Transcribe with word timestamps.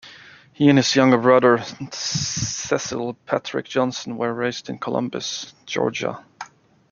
He 0.53 0.67
and 0.67 0.79
his 0.79 0.95
younger 0.95 1.19
brother, 1.19 1.63
Cecil 1.91 3.13
Patrick 3.27 3.67
Johnson, 3.67 4.17
were 4.17 4.33
raised 4.33 4.67
in 4.67 4.79
Columbus, 4.79 5.53
Georgia. 5.67 6.25